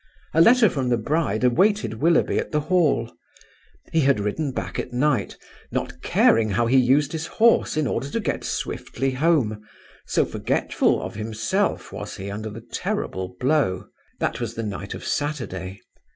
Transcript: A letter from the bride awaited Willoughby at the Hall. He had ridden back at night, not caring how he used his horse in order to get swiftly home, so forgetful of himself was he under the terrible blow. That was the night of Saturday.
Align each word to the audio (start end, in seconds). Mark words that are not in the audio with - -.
A 0.33 0.41
letter 0.41 0.67
from 0.67 0.89
the 0.89 0.97
bride 0.97 1.43
awaited 1.43 2.01
Willoughby 2.01 2.39
at 2.39 2.51
the 2.51 2.61
Hall. 2.61 3.11
He 3.91 3.99
had 3.99 4.19
ridden 4.19 4.51
back 4.51 4.79
at 4.79 4.91
night, 4.91 5.37
not 5.71 6.01
caring 6.01 6.49
how 6.49 6.65
he 6.65 6.77
used 6.77 7.11
his 7.11 7.27
horse 7.27 7.77
in 7.77 7.85
order 7.85 8.09
to 8.09 8.19
get 8.19 8.43
swiftly 8.43 9.11
home, 9.11 9.61
so 10.07 10.25
forgetful 10.25 11.03
of 11.03 11.13
himself 11.13 11.93
was 11.93 12.15
he 12.17 12.31
under 12.31 12.49
the 12.49 12.61
terrible 12.61 13.35
blow. 13.39 13.85
That 14.19 14.39
was 14.39 14.55
the 14.55 14.63
night 14.63 14.95
of 14.95 15.05
Saturday. 15.05 15.81